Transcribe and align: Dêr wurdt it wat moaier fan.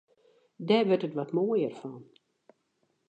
Dêr 0.67 0.85
wurdt 0.87 1.07
it 1.07 1.17
wat 1.17 1.33
moaier 1.35 1.73
fan. 1.79 2.03